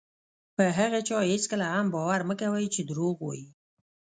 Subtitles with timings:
[0.55, 3.47] په هغه چا هېڅکله هم باور مه کوئ چې دروغ وایي.